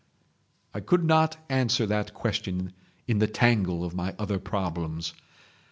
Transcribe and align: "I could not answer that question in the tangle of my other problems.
"I 0.73 0.79
could 0.79 1.03
not 1.03 1.37
answer 1.47 1.85
that 1.85 2.15
question 2.15 2.73
in 3.07 3.19
the 3.19 3.27
tangle 3.27 3.83
of 3.85 3.93
my 3.93 4.15
other 4.17 4.39
problems. 4.39 5.13